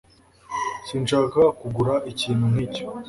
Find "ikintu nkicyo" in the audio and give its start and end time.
2.11-2.83